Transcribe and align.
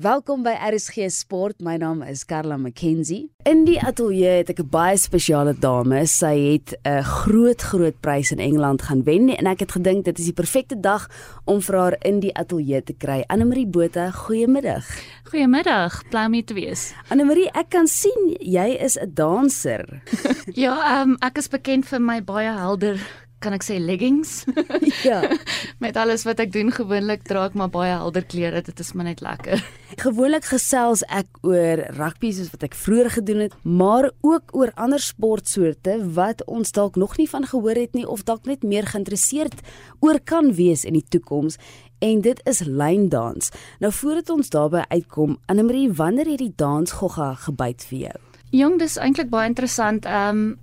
Welkom 0.00 0.40
by 0.40 0.54
RSG 0.56 1.10
Sport. 1.12 1.58
My 1.60 1.74
naam 1.76 1.98
is 2.00 2.22
Karla 2.24 2.56
McKenzie. 2.56 3.26
In 3.44 3.66
die 3.66 3.76
ateljee 3.76 4.38
het 4.38 4.48
ek 4.48 4.62
'n 4.62 4.70
baie 4.72 4.96
spesiale 4.96 5.52
dame. 5.52 6.06
Sy 6.06 6.56
het 6.56 6.72
'n 6.88 7.02
groot 7.04 7.60
groot 7.60 8.00
prys 8.00 8.32
in 8.32 8.38
Engeland 8.38 8.82
gaan 8.82 9.04
wen 9.04 9.28
en 9.28 9.46
ek 9.46 9.60
het 9.60 9.72
gedink 9.72 10.04
dit 10.04 10.18
is 10.18 10.24
die 10.24 10.32
perfekte 10.32 10.80
dag 10.80 11.06
om 11.44 11.60
vir 11.60 11.76
haar 11.76 11.96
in 12.00 12.20
die 12.20 12.34
ateljee 12.34 12.82
te 12.82 12.92
kry. 12.92 13.24
Annelie 13.26 13.66
Botha, 13.66 14.10
goeiemiddag. 14.10 14.86
Goeiemiddag, 15.24 16.08
bly 16.08 16.24
om 16.24 16.32
hier 16.32 16.44
te 16.44 16.54
wees. 16.54 16.94
Annelie, 17.08 17.50
ek 17.52 17.68
kan 17.68 17.86
sien 17.86 18.36
jy 18.40 18.78
is 18.80 18.96
'n 18.96 19.10
danser. 19.14 20.02
ja, 20.64 21.00
ehm 21.00 21.10
um, 21.10 21.16
ek 21.20 21.36
is 21.36 21.48
bekend 21.48 21.84
vir 21.84 22.00
my 22.00 22.24
baie 22.24 22.48
helder 22.48 23.28
kan 23.40 23.56
ek 23.56 23.64
sê 23.64 23.78
leggings. 23.80 24.44
ja. 25.08 25.22
Met 25.84 25.96
alles 26.00 26.26
wat 26.28 26.40
ek 26.44 26.52
doen 26.54 26.70
gewoonlik 26.74 27.24
dra 27.28 27.46
ek 27.48 27.56
maar 27.58 27.72
baie 27.72 27.92
helder 27.92 28.24
klere. 28.28 28.62
Dit 28.64 28.80
is 28.82 28.92
maar 28.94 29.08
net 29.08 29.22
lekker. 29.24 29.62
Gewoonlik 30.04 30.46
gesels 30.48 31.02
ek 31.08 31.28
oor 31.46 31.82
rugby 31.98 32.30
soos 32.36 32.52
wat 32.52 32.68
ek 32.68 32.76
vroeër 32.78 33.10
gedoen 33.18 33.44
het, 33.46 33.56
maar 33.64 34.10
ook 34.24 34.54
oor 34.56 34.72
ander 34.80 35.02
sportsoorte 35.02 35.98
wat 36.16 36.44
ons 36.46 36.72
dalk 36.76 36.96
nog 37.00 37.16
nie 37.18 37.28
van 37.28 37.48
gehoor 37.48 37.80
het 37.80 37.96
nie 37.98 38.06
of 38.06 38.24
dalk 38.28 38.46
net 38.48 38.62
meer 38.62 38.86
geïnteresseerd 38.88 39.64
oor 40.04 40.20
kan 40.24 40.54
wees 40.56 40.86
in 40.88 40.96
die 40.96 41.04
toekoms. 41.04 41.58
En 42.00 42.22
dit 42.24 42.40
is 42.48 42.62
lyndans. 42.64 43.50
Nou 43.82 43.92
voordat 43.92 44.30
ons 44.32 44.48
daarby 44.52 44.86
uitkom, 44.88 45.36
Annelie, 45.52 45.90
wanneer 45.92 46.30
het 46.32 46.40
die 46.40 46.54
dansgogga 46.56 47.34
gebyt 47.44 47.84
vir 47.90 47.98
jou? 48.06 48.18
Jong, 48.56 48.80
dis 48.80 48.96
eintlik 48.98 49.28
baie 49.30 49.50
interessant. 49.50 50.08
Ehm 50.08 50.42
um, 50.42 50.58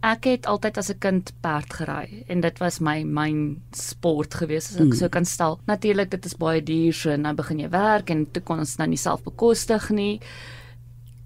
Ek 0.00 0.24
het 0.24 0.46
altyd 0.48 0.78
as 0.80 0.88
'n 0.90 0.98
kind 0.98 1.32
perd 1.44 1.72
gery 1.76 2.24
en 2.28 2.40
dit 2.40 2.58
was 2.58 2.80
my 2.80 3.02
myn 3.04 3.62
sport 3.72 4.34
gewees 4.34 4.70
as 4.70 4.76
ek 4.76 4.86
mm. 4.86 4.92
so 4.92 5.08
kan 5.08 5.24
stel. 5.24 5.60
Natuurlik 5.66 6.10
dit 6.10 6.24
is 6.24 6.36
baie 6.36 6.62
duur 6.62 6.92
so 6.92 7.16
nou 7.16 7.34
begin 7.34 7.60
jy 7.60 7.68
werk 7.68 8.10
en 8.10 8.26
toe 8.32 8.42
kon 8.42 8.58
ons 8.58 8.76
nou 8.78 8.88
nie 8.88 8.96
self 8.96 9.22
bekostig 9.22 9.90
nie. 9.90 10.20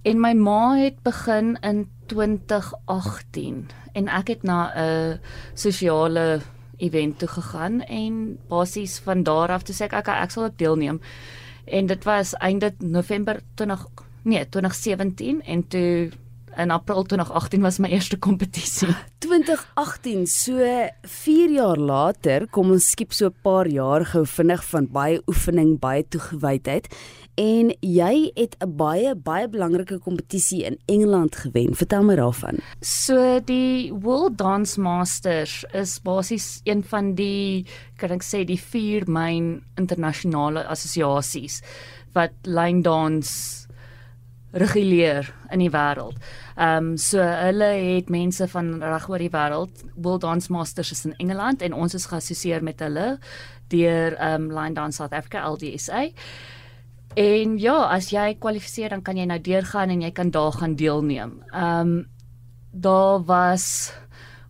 En 0.03 0.21
my 0.21 0.33
ma 0.35 0.75
het 0.75 1.03
begin 1.03 1.57
in 1.63 1.87
2018 2.07 3.71
en 3.95 4.09
ek 4.09 4.29
het 4.29 4.43
na 4.43 4.73
'n 4.75 5.21
sosiale 5.55 6.41
event 6.79 7.19
toe 7.19 7.29
gegaan 7.29 7.81
en 7.81 8.39
basies 8.49 8.99
van 8.99 9.23
daar 9.23 9.51
af 9.51 9.63
toe 9.63 9.75
sê 9.75 9.85
ek 9.85 9.93
ek, 9.93 10.09
ek 10.09 10.31
sal 10.31 10.45
ook 10.45 10.59
deelneem. 10.59 11.01
En 11.65 11.87
dit 11.87 12.05
was 12.05 12.35
einde 12.35 12.75
November 12.79 13.41
20 13.55 13.87
nee 14.25 14.49
2017 14.49 15.43
en 15.43 15.69
toe 15.69 16.11
in 16.59 16.71
April 16.71 17.05
2018 17.05 17.63
was 17.63 17.79
my 17.79 17.89
eerste 17.89 18.17
kompetisie. 18.17 18.95
2018, 19.25 20.27
so 20.27 20.59
4 21.03 21.51
jaar 21.51 21.81
later, 21.81 22.47
kom 22.51 22.71
ons 22.75 22.91
skiep 22.93 23.13
so 23.13 23.27
'n 23.27 23.37
paar 23.43 23.67
jaar 23.67 24.05
gou 24.05 24.25
vinnig 24.27 24.65
van 24.71 24.87
baie 24.87 25.21
oefening, 25.27 25.79
baie 25.81 26.05
toegewydheid 26.05 26.89
en 27.37 27.73
jy 27.81 28.31
het 28.35 28.57
'n 28.61 28.77
baie 28.77 29.15
baie 29.15 29.49
belangrike 29.49 29.99
kompetisie 29.99 30.65
in 30.65 30.79
Engeland 30.87 31.37
gewen. 31.37 31.75
Vertel 31.75 32.03
my 32.03 32.15
daarvan. 32.15 32.61
So 32.81 33.41
die 33.41 33.93
World 33.93 34.39
Dance 34.39 34.81
Masters 34.81 35.65
is 35.73 35.99
basies 35.99 36.61
een 36.65 36.83
van 36.83 37.15
die 37.15 37.67
kan 37.97 38.11
ek 38.11 38.23
sê 38.23 38.45
die 38.45 38.61
vier 38.61 39.03
myn 39.07 39.63
internasionale 39.77 40.65
assosiasies 40.65 41.63
wat 42.13 42.33
line 42.43 42.83
dance 42.83 43.67
reguleer 44.55 45.29
in 45.51 45.63
die 45.65 45.71
wêreld. 45.73 46.19
Ehm 46.55 46.93
um, 46.93 46.97
so 47.01 47.19
hulle 47.19 47.71
het 47.75 48.11
mense 48.13 48.47
van 48.49 48.77
reg 48.83 49.09
oor 49.11 49.23
die 49.23 49.33
wêreld. 49.33 49.85
World 49.95 50.23
Dance 50.23 50.53
Masters 50.53 50.93
is 50.95 51.05
in 51.09 51.17
Engeland 51.19 51.63
en 51.63 51.75
ons 51.75 51.95
is 51.95 52.07
geassosieer 52.07 52.63
met 52.63 52.81
hulle 52.81 53.19
deur 53.75 54.15
ehm 54.15 54.49
um, 54.49 54.51
Line 54.55 54.75
Dance 54.75 55.03
South 55.03 55.13
Africa 55.13 55.43
LDSA. 55.51 56.07
En 57.15 57.59
ja, 57.59 57.77
as 57.95 58.11
jy 58.11 58.35
kwalifiseer 58.39 58.95
dan 58.95 59.03
kan 59.03 59.19
jy 59.19 59.27
nou 59.27 59.39
deurgaan 59.39 59.91
en 59.91 60.03
jy 60.03 60.11
kan 60.15 60.31
daar 60.31 60.53
gaan 60.53 60.79
deelneem. 60.79 61.41
Ehm 61.53 61.81
um, 61.81 61.95
daar 62.75 63.23
was 63.23 63.93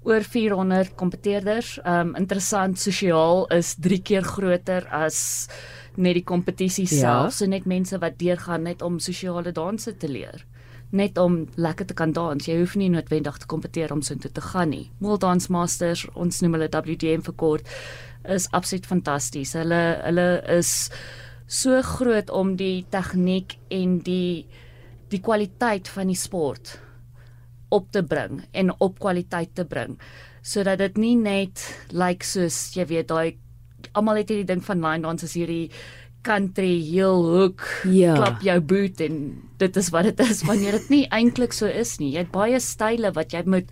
oor 0.04 0.22
400 0.22 0.94
kompeteerders. 0.94 1.78
Ehm 1.82 2.08
um, 2.08 2.14
interessant 2.16 2.78
sosiaal 2.78 3.46
is 3.56 3.74
3 3.80 4.02
keer 4.02 4.22
groter 4.22 4.88
as 4.92 5.48
net 5.96 6.18
die 6.18 6.24
kompetisie 6.26 6.86
ja. 6.88 6.98
self, 6.98 7.38
so 7.38 7.46
net 7.46 7.66
mense 7.66 7.98
wat 8.02 8.18
deurgaan 8.18 8.66
net 8.66 8.82
om 8.82 9.00
sosiale 9.02 9.52
danse 9.52 9.96
te 9.98 10.10
leer 10.10 10.44
net 10.94 11.18
om 11.18 11.40
lekker 11.58 11.88
te 11.90 11.94
kan 11.98 12.12
dans. 12.14 12.46
Jy 12.46 12.60
hoef 12.60 12.76
nie 12.78 12.90
noodwendig 12.92 13.40
te 13.42 13.48
kompeteer 13.50 13.90
om 13.90 14.02
so 14.04 14.14
intoe 14.14 14.30
te 14.30 14.44
gaan 14.44 14.70
nie. 14.70 14.84
World 15.02 15.24
Dance 15.24 15.50
Masters, 15.52 16.04
ons 16.14 16.38
noem 16.44 16.54
hulle 16.58 16.70
WDM 16.70 17.24
vir 17.26 17.36
kort, 17.40 17.70
is 18.30 18.46
absoluut 18.56 18.86
fantasties. 18.86 19.56
Hulle 19.58 19.82
hulle 20.04 20.28
is 20.54 20.90
so 21.50 21.80
groot 21.84 22.30
om 22.30 22.54
die 22.60 22.84
tegniek 22.94 23.58
en 23.74 23.98
die 24.06 24.46
die 25.12 25.20
kwaliteit 25.22 25.90
van 25.92 26.08
die 26.08 26.18
sport 26.18 26.78
op 27.74 27.90
te 27.92 28.02
bring 28.06 28.40
en 28.56 28.72
op 28.82 28.96
kwaliteit 29.02 29.52
te 29.54 29.66
bring 29.68 29.98
sodat 30.44 30.80
dit 30.80 30.98
nie 31.00 31.14
net 31.20 31.60
lyk 31.92 32.00
like 32.00 32.26
soos 32.26 32.56
jy 32.76 32.86
weet 32.88 33.10
daai 33.12 33.36
almal 33.92 34.22
het 34.22 34.32
hierdie 34.32 34.48
ding 34.48 34.64
van 34.64 34.82
line 34.82 35.02
dance 35.02 35.24
as 35.24 35.36
hierdie 35.36 35.70
country 36.24 36.80
heel 36.80 37.24
hoek 37.28 37.64
ja. 37.92 38.14
klap 38.16 38.44
jou 38.44 38.56
boot 38.64 39.00
en 39.04 39.18
dit 39.60 39.76
is 39.76 39.90
wat 39.94 40.08
dit 40.08 40.22
is 40.24 40.42
wanneer 40.48 40.78
dit 40.78 40.88
nie 40.92 41.02
eintlik 41.18 41.54
so 41.54 41.68
is 41.68 41.96
nie. 42.00 42.14
Jy 42.14 42.24
het 42.24 42.32
baie 42.34 42.60
style 42.62 43.12
wat 43.16 43.34
jy 43.36 43.44
moet 43.48 43.68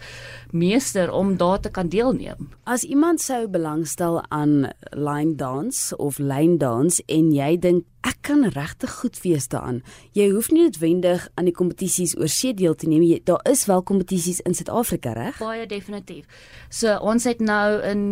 meester 0.52 1.10
om 1.12 1.34
daar 1.40 1.62
te 1.64 1.72
kan 1.72 1.90
deelneem. 1.92 2.50
As 2.68 2.84
iemand 2.84 3.24
sou 3.24 3.46
belangstel 3.50 4.20
aan 4.30 4.70
line 4.92 5.34
dance 5.40 5.96
of 5.96 6.20
lyn 6.20 6.58
dance 6.60 7.02
en 7.08 7.32
jy 7.34 7.56
dink 7.60 7.88
ek 8.06 8.18
kan 8.26 8.44
regtig 8.50 8.90
goed 9.00 9.18
wees 9.22 9.46
daaraan. 9.50 9.80
Jy 10.18 10.28
hoef 10.34 10.50
nie 10.50 10.66
noodwendig 10.66 11.28
aan 11.38 11.46
die 11.48 11.54
kompetisies 11.54 12.16
oor 12.18 12.30
see 12.30 12.54
deel 12.54 12.74
te 12.74 12.88
neem. 12.90 13.04
Jy, 13.06 13.20
daar 13.26 13.42
is 13.50 13.64
wel 13.70 13.82
kompetisies 13.86 14.42
in 14.46 14.58
Suid-Afrika, 14.58 15.14
reg? 15.14 15.38
Baie 15.42 15.68
definitief. 15.70 16.26
So 16.70 16.98
ons 16.98 17.26
het 17.30 17.42
nou 17.42 17.78
in 17.86 18.02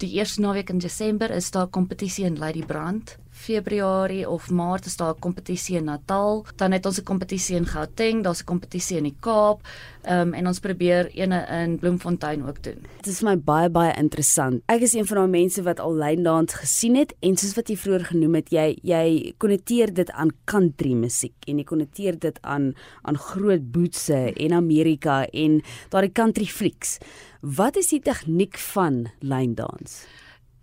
die 0.00 0.12
eerste 0.16 0.40
naweek 0.40 0.70
in 0.70 0.78
Desember 0.78 1.30
is 1.30 1.50
daar 1.50 1.68
kompetisie 1.68 2.24
in 2.24 2.38
Ladybrand. 2.38 3.16
Februarie 3.40 4.28
of 4.28 4.50
Maart 4.50 4.84
is 4.86 4.96
daar 4.96 5.14
'n 5.14 5.18
kompetisie 5.18 5.76
in 5.76 5.84
Natal. 5.84 6.44
Dan 6.56 6.72
het 6.72 6.86
ons 6.86 6.98
'n 7.00 7.02
kompetisie 7.02 7.56
in 7.56 7.66
Gauteng, 7.66 8.22
daar's 8.22 8.40
'n 8.40 8.44
kompetisie 8.44 8.96
in 8.96 9.02
die 9.02 9.16
Kaap. 9.20 9.60
Ehm 10.02 10.28
um, 10.28 10.34
en 10.34 10.46
ons 10.46 10.58
probeer 10.58 11.10
eene 11.14 11.46
in 11.62 11.78
Bloemfontein 11.78 12.46
ook 12.46 12.62
doen. 12.62 12.78
Dit 12.96 13.06
is 13.06 13.18
vir 13.18 13.28
my 13.28 13.38
baie 13.38 13.70
baie 13.70 13.92
interessant. 13.96 14.62
Ek 14.66 14.80
is 14.80 14.92
een 14.92 15.06
van 15.06 15.16
daai 15.16 15.28
mense 15.28 15.62
wat 15.62 15.80
al 15.80 15.94
lyndans 15.94 16.54
gesien 16.54 16.96
het 16.96 17.14
en 17.20 17.36
soos 17.36 17.54
wat 17.54 17.68
jy 17.68 17.76
vroeër 17.76 18.04
genoem 18.04 18.34
het, 18.34 18.50
jy 18.50 18.78
jy 18.82 19.34
konnekteer 19.36 19.94
dit 19.94 20.10
aan 20.10 20.30
country 20.44 20.92
musiek 20.92 21.34
en 21.46 21.58
jy 21.58 21.64
konnekteer 21.64 22.18
dit 22.18 22.38
aan 22.42 22.74
aan 23.02 23.16
groot 23.16 23.72
bootse 23.72 24.32
en 24.36 24.52
Amerika 24.52 25.26
en 25.32 25.62
daai 25.88 26.12
country 26.12 26.46
flicks. 26.46 26.98
Wat 27.40 27.76
is 27.76 27.88
die 27.88 28.00
tegniek 28.00 28.58
van 28.58 29.06
lyndans? 29.20 30.06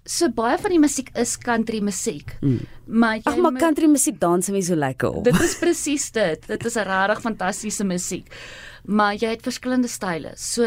So 0.08 0.30
baie 0.32 0.56
van 0.62 0.72
die 0.72 0.80
musiek 0.80 1.10
is 1.20 1.36
country 1.38 1.82
musiek. 1.84 2.38
Mm. 2.40 2.62
Maar 2.88 3.20
Ag, 3.28 3.38
maar 3.44 3.58
country 3.60 3.90
musiek 3.92 4.20
dans 4.20 4.50
mense 4.50 4.72
so 4.72 4.80
lekker 4.80 5.10
op. 5.20 5.26
Dit 5.28 5.40
is 5.44 5.58
presies 5.60 6.12
dit. 6.16 6.48
Dit 6.48 6.66
is 6.66 6.78
'n 6.78 6.88
regtig 6.88 7.22
fantastiese 7.22 7.84
musiek. 7.84 8.32
Maar 8.86 9.16
jy 9.16 9.30
het 9.36 9.44
verskillende 9.44 9.88
style. 9.88 10.32
So 10.36 10.64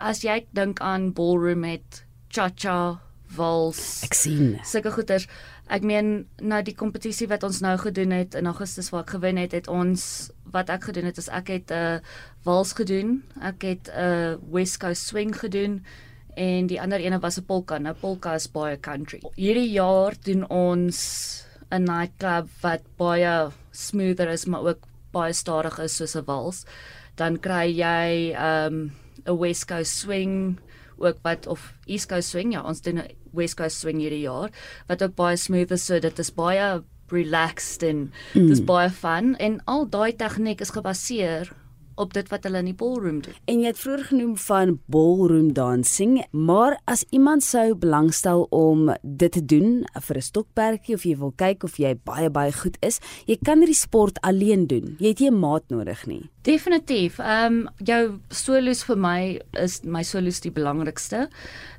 as 0.00 0.22
jy 0.22 0.46
dink 0.50 0.80
aan 0.80 1.12
ballroom 1.12 1.60
met 1.60 2.04
cha-cha, 2.28 3.00
vals. 3.26 4.02
Ek 4.04 4.14
sien. 4.14 4.58
Sulke 4.64 4.90
goeters. 4.90 5.26
Ek 5.68 5.82
meen 5.82 6.26
nou 6.40 6.62
die 6.62 6.74
kompetisie 6.74 7.28
wat 7.28 7.42
ons 7.42 7.60
nou 7.60 7.76
gedoen 7.78 8.10
het 8.10 8.34
in 8.34 8.46
Augustus 8.46 8.88
waar 8.90 9.04
ek 9.04 9.10
gewen 9.10 9.36
het, 9.36 9.52
het 9.52 9.68
ons 9.68 10.30
wat 10.50 10.70
ek 10.70 10.84
gedoen 10.88 11.04
het 11.04 11.18
is 11.18 11.28
ek 11.28 11.48
het 11.48 11.70
'n 11.70 11.74
uh, 11.74 11.98
vals 12.44 12.72
gedoen. 12.72 13.22
Ek 13.42 13.62
het 13.62 13.90
'n 13.92 14.00
uh, 14.00 14.34
West 14.52 14.78
Coast 14.78 15.06
swing 15.06 15.36
gedoen 15.36 15.84
en 16.38 16.68
die 16.70 16.78
ander 16.80 17.02
ene 17.02 17.18
was 17.20 17.38
'n 17.38 17.44
polka. 17.44 17.78
Nou 17.78 17.94
polka 17.94 18.34
is 18.34 18.46
baie 18.46 18.76
country. 18.80 19.20
Hierdie 19.36 19.70
jaar 19.72 20.14
doen 20.24 20.46
ons 20.48 20.98
'n 21.70 21.84
nightclub 21.84 22.48
wat 22.62 22.82
baie 22.96 23.50
smoother 23.72 24.28
is 24.28 24.46
maar 24.46 24.62
ook 24.62 24.86
baie 25.12 25.32
stadig 25.32 25.78
is 25.78 25.96
soos 25.96 26.16
'n 26.16 26.24
wals. 26.24 26.64
Dan 27.16 27.38
kry 27.38 27.66
jy 27.66 28.32
'n 28.32 28.72
um, 28.72 28.92
'n 29.26 29.38
West 29.38 29.66
Coast 29.66 29.92
swing 29.92 30.58
ook 30.98 31.18
wat 31.22 31.46
of 31.46 31.74
East 31.86 32.08
Coast 32.08 32.28
swing. 32.28 32.52
Ja, 32.52 32.62
ons 32.62 32.80
doen 32.80 32.98
'n 32.98 33.10
West 33.32 33.56
Coast 33.56 33.78
swing 33.78 33.98
hierdie 33.98 34.26
jaar 34.26 34.50
wat 34.86 35.02
ook 35.02 35.14
baie 35.14 35.36
smooth 35.36 35.70
is. 35.70 35.84
So 35.84 35.98
dit 35.98 36.18
is 36.18 36.30
baie 36.30 36.82
relaxed 37.08 37.82
en 37.82 38.12
mm. 38.34 38.48
dis 38.48 38.64
baie 38.64 38.90
fun 38.90 39.36
en 39.36 39.60
al 39.64 39.88
daai 39.88 40.12
tegniek 40.16 40.60
is 40.60 40.70
gebaseer 40.70 41.52
op 41.98 42.14
dit 42.14 42.28
wat 42.32 42.46
hulle 42.46 42.62
in 42.62 42.70
die 42.70 42.76
ballroom 42.78 43.20
doen. 43.24 43.36
En 43.50 43.60
jy 43.60 43.72
het 43.72 43.80
vroeër 43.82 44.04
genoem 44.12 44.36
van 44.44 44.78
ballroom 44.86 45.52
dancing, 45.52 46.22
maar 46.30 46.78
as 46.84 47.04
iemand 47.10 47.44
sou 47.44 47.74
belangstel 47.74 48.46
om 48.54 48.88
dit 49.02 49.32
te 49.32 49.44
doen 49.44 49.84
vir 50.08 50.16
'n 50.16 50.28
stokperdjie 50.30 50.94
of 50.94 51.04
jy 51.04 51.16
wil 51.16 51.32
kyk 51.36 51.64
of 51.64 51.76
jy 51.78 51.94
baie 52.04 52.30
baie 52.30 52.52
goed 52.52 52.76
is, 52.80 53.00
jy 53.26 53.36
kan 53.42 53.58
hierdie 53.58 53.74
sport 53.74 54.20
alleen 54.20 54.66
doen. 54.66 54.96
Jy 54.98 55.08
het 55.08 55.20
nie 55.20 55.30
'n 55.30 55.40
maat 55.40 55.64
nodig 55.68 56.06
nie. 56.06 56.30
Definitief. 56.42 57.18
Ehm 57.18 57.52
um, 57.52 57.68
jou 57.84 58.20
solos 58.30 58.84
vir 58.84 58.96
my 58.96 59.40
is 59.52 59.82
my 59.84 60.02
solos 60.02 60.40
die 60.40 60.52
belangrikste. 60.54 61.28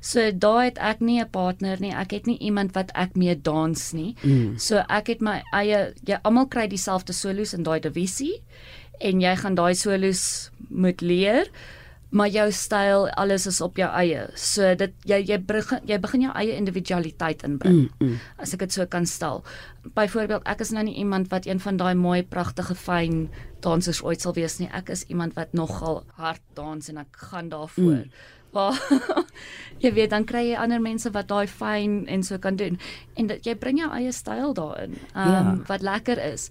So 0.00 0.30
daai 0.32 0.64
het 0.64 0.78
ek 0.78 1.00
nie 1.00 1.20
'n 1.20 1.30
partner 1.30 1.80
nie. 1.80 1.92
Ek 1.92 2.10
het 2.10 2.26
nie 2.26 2.38
iemand 2.38 2.72
wat 2.74 2.92
ek 2.94 3.16
mee 3.16 3.34
dans 3.34 3.92
nie. 3.92 4.14
Mm. 4.22 4.58
So 4.58 4.84
ek 4.88 5.06
het 5.06 5.20
my 5.20 5.42
eie 5.52 5.94
jy 6.04 6.18
almal 6.22 6.46
kry 6.46 6.68
dieselfde 6.68 7.12
solos 7.12 7.54
in 7.54 7.62
daai 7.62 7.80
divisie 7.80 8.42
en 9.00 9.20
jy 9.20 9.36
gaan 9.36 9.58
daai 9.58 9.74
solos 9.74 10.50
moet 10.68 11.00
leer 11.00 11.50
maar 12.10 12.28
jou 12.28 12.46
styl 12.52 13.06
alles 13.14 13.46
is 13.46 13.60
op 13.62 13.76
jou 13.78 13.88
eie. 13.94 14.24
So 14.38 14.74
dit 14.74 14.94
jy 15.06 15.20
jy 15.28 15.38
begin 15.46 15.84
jy 15.86 15.98
begin 16.02 16.24
jou 16.26 16.32
eie 16.34 16.56
individualiteit 16.58 17.44
inbring. 17.46 17.86
Mm, 17.86 18.08
mm. 18.08 18.16
As 18.42 18.54
ek 18.54 18.64
dit 18.66 18.74
so 18.74 18.86
kan 18.90 19.06
stel. 19.06 19.44
Byvoorbeeld 19.94 20.48
ek 20.50 20.64
is 20.66 20.74
nou 20.74 20.84
nie 20.86 20.96
iemand 20.98 21.30
wat 21.30 21.46
een 21.46 21.62
van 21.62 21.78
daai 21.78 21.94
mooi 21.94 22.22
pragtige 22.26 22.74
fyn 22.74 23.28
dansers 23.62 24.02
ooit 24.02 24.20
sal 24.20 24.34
wees 24.34 24.58
nie. 24.58 24.68
Ek 24.74 24.90
is 24.90 25.06
iemand 25.08 25.38
wat 25.38 25.54
nogal 25.54 26.02
hard 26.18 26.42
dans 26.58 26.90
en 26.90 26.98
ek 27.04 27.24
gaan 27.30 27.48
daarvoor. 27.54 28.02
Mm. 28.02 28.28
Maar 28.50 28.74
jy 29.84 29.94
weet 29.94 30.10
dan 30.10 30.26
kry 30.26 30.48
jy 30.48 30.58
ander 30.58 30.82
mense 30.82 31.10
wat 31.14 31.30
daai 31.30 31.46
fyn 31.46 32.02
en 32.10 32.26
so 32.26 32.42
kan 32.42 32.58
doen 32.58 32.80
en 33.14 33.30
dat 33.30 33.46
jy 33.46 33.54
bring 33.54 33.78
jou 33.78 33.90
eie 33.94 34.10
styl 34.12 34.54
daarin. 34.58 34.98
Ehm 35.14 35.30
um, 35.30 35.54
ja. 35.54 35.58
wat 35.70 35.86
lekker 35.86 36.18
is. 36.32 36.50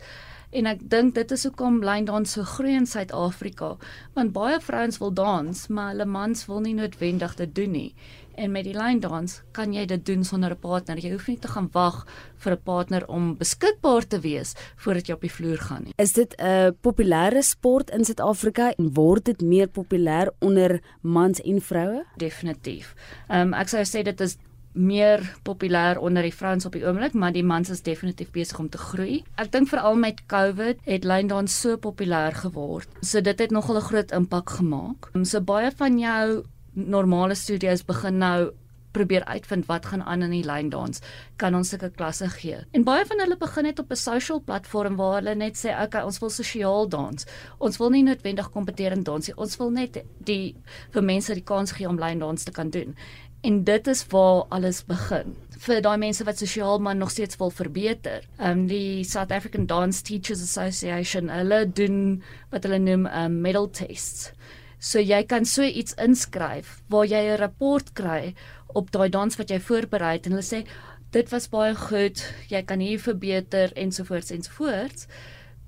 En 0.50 0.66
ek 0.66 0.80
dink 0.90 1.14
dit 1.14 1.32
is 1.32 1.44
hoekom 1.46 1.84
line 1.86 2.08
dance 2.08 2.34
so 2.34 2.46
groei 2.56 2.74
in 2.74 2.88
Suid-Afrika, 2.90 3.76
want 4.18 4.34
baie 4.34 4.58
vrouens 4.66 4.98
wil 4.98 5.12
dans, 5.14 5.68
maar 5.70 5.92
hulle 5.92 6.08
mans 6.10 6.48
wil 6.50 6.64
nie 6.66 6.74
noodwendig 6.74 7.36
dit 7.38 7.54
doen 7.54 7.76
nie. 7.76 7.92
En 8.40 8.54
met 8.56 8.64
die 8.66 8.74
line 8.74 9.04
dance 9.04 9.44
kan 9.54 9.76
jy 9.76 9.84
dit 9.86 10.06
doen 10.08 10.24
sonder 10.24 10.56
'n 10.56 10.60
partner. 10.60 10.98
Jy 10.98 11.12
hoef 11.12 11.28
nie 11.28 11.38
te 11.38 11.48
gaan 11.48 11.70
wag 11.74 12.08
vir 12.38 12.54
'n 12.54 12.64
partner 12.64 13.08
om 13.08 13.38
beskikbaar 13.38 14.08
te 14.08 14.20
wees 14.20 14.56
voordat 14.78 15.08
jy 15.08 15.14
op 15.14 15.22
die 15.22 15.32
vloer 15.32 15.58
gaan 15.58 15.84
nie. 15.84 15.94
Is 15.98 16.14
dit 16.14 16.34
'n 16.42 16.76
populêre 16.82 17.44
sport 17.44 17.90
in 17.90 18.06
Suid-Afrika 18.06 18.74
en 18.78 18.94
word 18.94 19.26
dit 19.26 19.42
meer 19.42 19.68
populêr 19.68 20.30
onder 20.40 20.82
mans 21.02 21.42
en 21.42 21.62
vroue? 21.62 22.06
Definitief. 22.18 22.96
Ehm 23.28 23.48
um, 23.48 23.54
ek 23.54 23.68
sou 23.68 23.82
sê 23.84 24.04
dit 24.04 24.22
is 24.22 24.38
meer 24.80 25.24
populêr 25.44 26.00
onder 26.00 26.24
die 26.24 26.34
vrouens 26.34 26.66
op 26.66 26.76
die 26.78 26.86
oomblik, 26.86 27.14
maar 27.14 27.34
die 27.36 27.44
mans 27.44 27.70
is 27.70 27.84
definitief 27.84 28.32
besig 28.32 28.60
om 28.60 28.70
te 28.72 28.80
groei. 28.80 29.24
Ek 29.36 29.52
dink 29.52 29.68
veral 29.72 30.00
met 30.00 30.24
COVID 30.32 30.86
het 30.88 31.08
line 31.08 31.28
dance 31.28 31.58
so 31.60 31.76
populêr 31.78 32.36
geword. 32.44 32.88
So 33.02 33.22
dit 33.22 33.40
het 33.40 33.52
nogal 33.52 33.78
'n 33.78 33.90
groot 33.90 34.12
impak 34.12 34.50
gemaak. 34.50 35.12
So 35.24 35.42
baie 35.42 35.72
van 35.72 36.00
jou 36.00 36.44
normale 36.74 37.36
studios 37.36 37.86
begin 37.86 38.18
nou 38.18 38.52
probeer 38.92 39.26
uitvind 39.26 39.66
wat 39.66 39.86
gaan 39.86 40.04
aan 40.04 40.22
in 40.22 40.34
die 40.34 40.46
line 40.46 40.70
dance. 40.70 41.02
Kan 41.36 41.56
ons 41.56 41.70
sulke 41.70 41.92
klasse 41.94 42.30
gee? 42.30 42.58
En 42.72 42.84
baie 42.84 43.06
van 43.06 43.20
hulle 43.20 43.38
begin 43.38 43.64
net 43.64 43.80
op 43.80 43.92
'n 43.92 43.96
social 43.96 44.42
platform 44.42 44.96
waar 44.96 45.16
hulle 45.22 45.36
net 45.36 45.58
sê, 45.58 45.70
"Oké, 45.70 45.84
okay, 45.84 46.04
ons 46.04 46.20
wil 46.20 46.30
sosiaal 46.30 46.90
dans. 46.90 47.26
Ons 47.58 47.78
wil 47.78 47.90
nie 47.90 48.04
noodwendig 48.04 48.52
kompeterend 48.52 49.06
dans 49.06 49.28
nie. 49.28 49.36
Ons 49.36 49.58
wil 49.58 49.70
net 49.70 50.04
die 50.18 50.56
vir 50.92 51.04
mense 51.04 51.34
die 51.34 51.44
kans 51.44 51.72
gee 51.72 51.88
om 51.88 52.00
line 52.00 52.20
dance 52.20 52.46
te 52.46 52.52
kan 52.52 52.70
doen." 52.70 52.96
En 53.42 53.64
dit 53.64 53.88
is 53.88 54.06
waar 54.08 54.44
alles 54.50 54.82
begin. 54.86 55.36
Vir 55.60 55.82
daai 55.84 55.98
mense 56.00 56.24
wat 56.28 56.40
sosiaal 56.42 56.80
maar 56.84 56.96
nog 56.96 57.12
steeds 57.12 57.38
wil 57.40 57.50
verbeter. 57.50 58.26
Ehm 58.38 58.64
um, 58.64 58.68
die 58.68 59.04
South 59.04 59.32
African 59.32 59.66
Dance 59.66 60.04
Teachers 60.04 60.42
Association, 60.42 61.30
hulle 61.30 61.72
doen 61.72 62.24
wat 62.52 62.64
hulle 62.64 62.80
noem 62.80 63.06
'n 63.06 63.06
um, 63.06 63.12
ehm, 63.22 63.42
medal 63.42 63.70
tests. 63.70 64.32
So 64.80 65.00
jy 65.00 65.24
kan 65.24 65.46
so 65.46 65.64
iets 65.64 65.94
inskryf 65.94 66.82
waar 66.88 67.06
jy 67.06 67.22
'n 67.32 67.38
rapport 67.38 67.94
kry 67.94 68.34
op 68.68 68.92
daai 68.92 69.10
dans 69.10 69.36
wat 69.36 69.50
jy 69.50 69.60
voorberei 69.60 70.14
het 70.14 70.26
en 70.26 70.32
hulle 70.32 70.44
sê 70.44 70.68
dit 71.12 71.30
was 71.30 71.50
baie 71.50 71.76
goed, 71.76 72.24
jy 72.50 72.62
kan 72.64 72.80
hier 72.80 73.00
verbeter 73.00 73.72
ensovoorts 73.76 74.32
ensovoorts. 74.32 75.08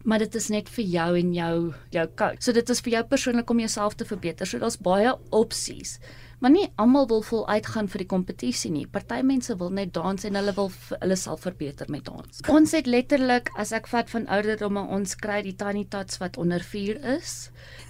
Maar 0.04 0.20
dit 0.20 0.36
is 0.36 0.50
net 0.50 0.70
vir 0.70 0.86
jou 0.86 1.18
en 1.18 1.34
jou 1.34 1.74
jou 1.90 2.08
coach. 2.16 2.44
So 2.44 2.52
dit 2.52 2.70
is 2.70 2.82
vir 2.82 2.92
jou 2.92 3.04
persoonlik 3.04 3.50
om 3.50 3.60
jouself 3.60 3.94
te 3.96 4.06
verbeter. 4.06 4.48
So 4.48 4.60
daar's 4.60 4.78
baie 4.78 5.16
opsies. 5.30 6.00
Maar 6.42 6.52
nie 6.52 6.68
almal 6.82 7.06
wil 7.08 7.22
vol 7.22 7.44
uitgaan 7.48 7.88
vir 7.94 8.02
die 8.02 8.10
kompetisie 8.10 8.72
nie. 8.74 8.88
Party 8.90 9.20
mense 9.22 9.54
wil 9.60 9.70
net 9.78 9.92
dans 9.94 10.24
en 10.26 10.38
hulle 10.40 10.54
wil 10.58 10.72
hulle 10.96 11.18
self 11.20 11.46
verbeter 11.46 11.92
met 11.94 12.08
dans. 12.08 12.42
Ons 12.50 12.74
het 12.74 12.90
letterlik 12.90 13.52
as 13.62 13.74
ek 13.78 13.90
vat 13.92 14.10
van 14.10 14.26
ouderdomme 14.26 14.82
ons 14.98 15.14
kry 15.22 15.42
die 15.46 15.54
tiny 15.58 15.86
tots 15.94 16.18
wat 16.24 16.40
onder 16.42 16.66
4 16.66 16.98
is 17.18 17.36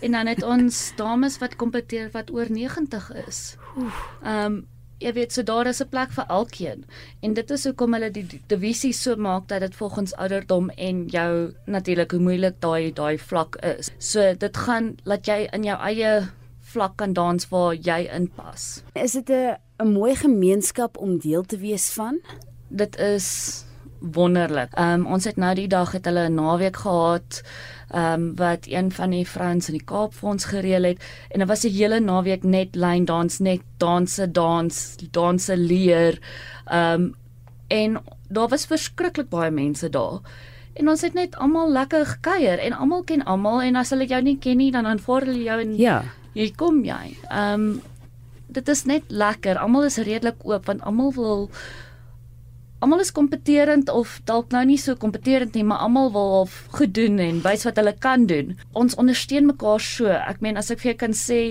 en 0.03 0.17
dan 0.17 0.27
het 0.27 0.43
ons 0.43 0.81
dames 1.01 1.39
wat 1.39 1.55
kompeteer 1.61 2.11
wat 2.11 2.33
oor 2.35 2.51
90 2.51 3.09
is. 3.23 3.41
Ehm 3.79 4.45
um, 4.45 4.61
jy 5.01 5.11
weet 5.17 5.33
so 5.33 5.41
daar 5.41 5.65
is 5.65 5.81
'n 5.81 5.89
plek 5.89 6.11
vir 6.13 6.25
elkeen 6.29 6.83
en 7.25 7.33
dit 7.33 7.51
is 7.51 7.63
hoekom 7.65 7.93
hulle 7.93 8.11
die 8.11 8.41
divisie 8.47 8.93
so 8.93 9.15
maak 9.15 9.47
dat 9.47 9.61
dit 9.61 9.75
volgens 9.75 10.13
ouderdom 10.13 10.69
en 10.69 11.07
jou 11.07 11.53
natuurlik 11.65 12.11
hoe 12.11 12.19
moeilik 12.19 12.59
daai 12.61 12.93
daai 12.93 13.17
vlak 13.17 13.55
is. 13.55 13.89
So 13.97 14.35
dit 14.35 14.57
gaan 14.57 14.95
laat 15.03 15.25
jy 15.25 15.49
in 15.53 15.63
jou 15.63 15.77
eie 15.79 16.29
vlak 16.71 16.95
kan 16.95 17.13
dans 17.13 17.49
waar 17.49 17.75
jy 17.75 18.09
inpas. 18.15 18.83
Is 18.93 19.11
dit 19.11 19.29
'n 19.29 19.57
'n 19.79 19.93
mooi 19.93 20.15
gemeenskap 20.15 20.97
om 20.97 21.17
deel 21.17 21.43
te 21.43 21.57
wees 21.57 21.89
van? 21.93 22.19
Dit 22.67 22.97
is 22.99 23.65
wonderlik. 24.01 24.73
Ehm 24.73 24.99
um, 24.99 25.05
ons 25.05 25.23
het 25.23 25.37
nou 25.37 25.53
die 25.55 25.67
dag 25.67 25.91
het 25.91 26.05
hulle 26.05 26.29
'n 26.29 26.33
naweek 26.33 26.77
gehad 26.77 27.41
ehm 27.89 28.13
um, 28.13 28.35
wat 28.35 28.65
een 28.67 28.91
van 28.91 29.09
die 29.09 29.27
vrouens 29.27 29.67
in 29.67 29.73
die 29.73 29.85
Kaap 29.85 30.13
vir 30.13 30.29
ons 30.29 30.45
gereël 30.45 30.83
het 30.83 31.03
en 31.29 31.39
dit 31.39 31.47
was 31.47 31.63
'n 31.63 31.69
hele 31.69 31.99
naweek 31.99 32.43
net 32.43 32.75
line 32.75 33.05
dance, 33.05 33.43
net 33.43 33.61
danse, 33.77 34.31
dans, 34.31 34.95
danse 35.11 35.57
leer. 35.57 36.19
Ehm 36.65 37.01
um, 37.01 37.15
en 37.67 38.01
daar 38.29 38.47
was 38.47 38.65
verskriklik 38.65 39.29
baie 39.29 39.51
mense 39.51 39.89
daar. 39.89 40.19
En 40.73 40.89
ons 40.89 41.01
het 41.01 41.13
net 41.13 41.35
almal 41.35 41.71
lekker 41.71 42.05
gekuier 42.05 42.59
en 42.59 42.73
almal 42.73 43.03
ken 43.03 43.23
almal 43.23 43.61
en 43.61 43.75
as 43.75 43.89
hulle 43.89 44.05
jou 44.05 44.21
nie 44.21 44.37
ken 44.37 44.57
nie 44.57 44.71
dan 44.71 44.85
aanvaar 44.85 45.21
hulle 45.21 45.43
jou 45.43 45.61
en 45.61 45.77
Ja 45.77 46.03
hier 46.33 46.51
kom 46.57 46.83
jy. 46.85 47.15
Ehm 47.29 47.53
um, 47.53 47.81
dit 48.51 48.67
is 48.67 48.83
net 48.83 49.07
lekker. 49.07 49.55
Almal 49.55 49.87
is 49.87 49.97
redelik 50.03 50.43
oop 50.43 50.65
want 50.67 50.81
almal 50.83 51.13
wil 51.15 51.45
almal 52.83 52.99
is 52.99 53.13
kompeterend 53.15 53.89
of 53.93 54.17
dalk 54.25 54.51
nou 54.51 54.63
nie 54.65 54.77
so 54.81 54.97
kompeterend 54.99 55.55
nie, 55.55 55.63
maar 55.63 55.85
almal 55.85 56.11
wil 56.11 56.49
goed 56.75 56.93
doen 56.97 57.19
en 57.23 57.39
wys 57.45 57.63
wat 57.67 57.79
hulle 57.79 57.93
kan 58.03 58.25
doen. 58.27 58.57
Ons 58.73 58.97
ondersteun 58.99 59.47
mekaar 59.47 59.79
so. 59.79 60.11
Ek 60.11 60.41
meen 60.41 60.59
as 60.59 60.71
ek 60.73 60.81
vir 60.83 60.91
jou 60.91 60.97
kan 61.05 61.15
sê 61.15 61.41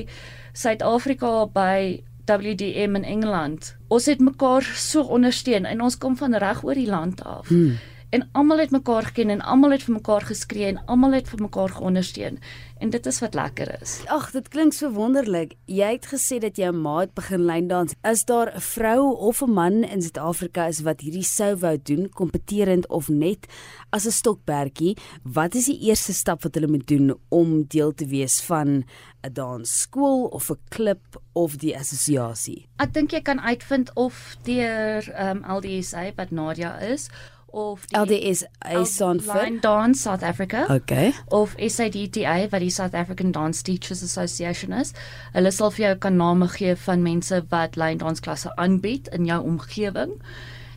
Suid-Afrika 0.53 1.47
by 1.55 2.03
WDM 2.29 2.99
in 3.01 3.07
Engeland. 3.07 3.75
Ons 3.89 4.11
het 4.11 4.21
mekaar 4.21 4.67
so 4.77 5.07
ondersteun 5.09 5.65
en 5.67 5.81
ons 5.81 5.97
kom 5.97 6.19
van 6.21 6.37
reg 6.37 6.61
oor 6.67 6.77
die 6.77 6.91
land 6.91 7.25
af. 7.25 7.49
Hmm 7.49 7.79
en 8.11 8.29
almal 8.33 8.59
het 8.59 8.71
mekaar 8.71 9.03
geken 9.03 9.31
en 9.31 9.41
almal 9.41 9.71
het 9.77 9.83
vir 9.87 9.95
mekaar 9.95 10.27
geskree 10.27 10.67
en 10.67 10.83
almal 10.91 11.15
het 11.19 11.29
vir 11.31 11.43
mekaar 11.43 11.71
geondersteun 11.79 12.41
en 12.81 12.91
dit 12.91 13.07
is 13.07 13.19
wat 13.21 13.37
lekker 13.37 13.71
is. 13.83 13.99
Ag, 14.09 14.31
dit 14.33 14.47
klink 14.49 14.75
so 14.75 14.89
wonderlik. 14.97 15.53
Jy 15.69 15.91
het 15.99 16.09
gesê 16.11 16.41
dat 16.41 16.57
jou 16.59 16.71
maat 16.73 17.13
begin 17.15 17.45
lyn 17.47 17.69
dans. 17.69 17.95
Is 18.09 18.25
daar 18.25 18.51
'n 18.55 18.61
vrou 18.61 19.15
of 19.29 19.43
'n 19.43 19.53
man 19.53 19.85
in 19.85 20.03
Suid-Afrika 20.03 20.67
is 20.67 20.81
wat 20.81 21.01
hierdie 21.01 21.25
sou 21.25 21.57
wou 21.57 21.77
doen, 21.83 22.09
kompeterend 22.09 22.89
of 22.89 23.09
net 23.09 23.47
as 23.91 24.07
'n 24.07 24.11
stokperdjie? 24.11 24.97
Wat 25.23 25.55
is 25.55 25.67
die 25.67 25.81
eerste 25.89 26.13
stap 26.13 26.43
wat 26.43 26.55
hulle 26.55 26.69
moet 26.69 26.87
doen 26.87 27.15
om 27.29 27.65
deel 27.69 27.95
te 27.95 28.07
wees 28.07 28.41
van 28.41 28.85
'n 29.23 29.33
dansskool 29.33 30.25
of 30.25 30.51
'n 30.51 30.59
klub 30.69 31.23
of 31.33 31.57
die 31.57 31.77
assosiasie? 31.77 32.67
Ek 32.79 32.93
dink 32.93 33.11
jy 33.11 33.21
kan 33.21 33.41
uitvind 33.41 33.91
of 33.95 34.37
deur 34.43 35.13
ehm 35.13 35.45
um, 35.45 35.57
LDSA 35.57 36.13
wat 36.17 36.31
Nadia 36.31 36.79
is 36.79 37.11
of 37.53 37.87
die 37.91 37.97
LDS 37.99 38.45
staan 38.85 39.21
vir 39.21 39.61
Dance 39.61 40.03
South 40.03 40.23
Africa. 40.23 40.67
Okay. 40.75 41.13
Of 41.29 41.55
SADTA 41.59 42.37
wat 42.51 42.61
die 42.61 42.71
South 42.71 42.95
African 42.95 43.33
Dance 43.33 43.63
Teachers 43.63 44.03
Association 44.03 44.73
is. 44.73 44.93
Hulle 45.33 45.53
sal 45.53 45.75
vir 45.75 45.87
jou 45.87 45.97
kan 46.07 46.17
name 46.17 46.49
gee 46.49 46.77
van 46.87 47.03
mense 47.03 47.43
wat 47.51 47.77
line 47.77 47.99
dance 47.99 48.23
klasse 48.23 48.55
aanbied 48.57 49.11
in 49.17 49.27
jou 49.29 49.43
omgewing. 49.43 50.17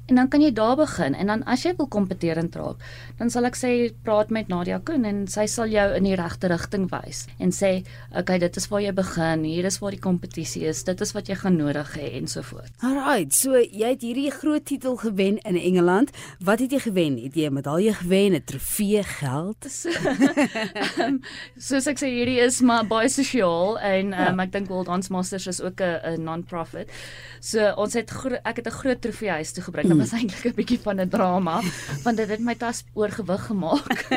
En 0.06 0.16
dan 0.16 0.28
kan 0.28 0.42
jy 0.44 0.52
daar 0.52 0.76
begin 0.76 1.14
en 1.16 1.30
dan 1.32 1.44
as 1.48 1.62
jy 1.64 1.72
wil 1.78 1.88
kompeterend 1.88 2.56
raak, 2.60 2.82
dan 3.16 3.30
sal 3.32 3.48
ek 3.48 3.56
sê 3.56 3.70
praat 4.04 4.34
met 4.36 4.50
Nadia 4.52 4.82
Koen 4.84 5.06
en 5.08 5.22
sy 5.32 5.46
sal 5.48 5.72
jou 5.72 5.86
in 5.96 6.04
die 6.04 6.18
regte 6.20 6.50
rigting 6.52 6.90
wys 6.92 7.24
en 7.40 7.54
sê, 7.56 7.86
"Oké, 8.12 8.20
okay, 8.20 8.38
dit 8.40 8.58
is 8.58 8.68
waar 8.68 8.82
jy 8.82 8.92
begin. 8.92 9.44
Hier 9.44 9.66
is 9.66 9.80
waar 9.80 9.92
die 9.92 10.00
kompetisie 10.00 10.66
is. 10.68 10.84
Dit 10.84 11.02
is 11.02 11.14
wat 11.14 11.28
jy 11.28 11.36
gaan 11.36 11.56
nodig 11.56 11.96
hê 11.96 12.18
en 12.18 12.28
so 12.28 12.42
voort." 12.42 12.72
Alright, 12.84 13.34
so 13.34 13.56
jy 13.56 13.90
het 13.90 14.02
hierdie 14.02 14.32
groot 14.32 14.66
titel 14.66 14.98
gewen 14.98 15.38
in 15.38 15.56
Engeland. 15.56 16.12
Wat 16.40 16.60
het 16.60 16.72
jy 16.72 16.80
gewen? 16.80 17.18
Het 17.24 17.36
jy 17.36 17.48
'n 17.48 17.54
medalje 17.54 17.94
gewen, 17.94 18.34
'n 18.34 18.44
trofee, 18.44 19.04
geld? 19.04 19.86
um, 21.00 21.22
soos 21.58 21.88
ek 21.88 21.98
sê, 21.98 22.08
hierdie 22.08 22.42
is 22.42 22.62
maar 22.62 22.86
baie 22.86 23.10
sosiaal 23.10 23.80
en 23.80 24.06
um, 24.06 24.38
ja. 24.38 24.44
ek 24.44 24.52
dink 24.52 24.68
World 24.68 24.88
Dance 24.88 25.12
Masters 25.12 25.48
is 25.48 25.62
ook 25.62 25.80
'n 25.80 26.24
non-profit. 26.24 26.92
So 27.40 27.72
ons 27.78 27.94
het 27.94 28.12
ek 28.44 28.56
het 28.56 28.68
'n 28.68 28.72
groot 28.72 29.02
trofee 29.02 29.30
huis 29.30 29.52
toe 29.52 29.64
gebring 29.64 29.93
dit 29.98 30.10
was 30.10 30.20
eintlik 30.20 30.46
'n 30.52 30.56
bietjie 30.56 30.80
van 30.84 31.02
'n 31.02 31.10
drama 31.10 31.62
want 32.04 32.18
dit 32.18 32.30
het 32.30 32.40
my 32.40 32.56
tas 32.56 32.84
oorgewig 32.94 33.46
gemaak. 33.46 34.06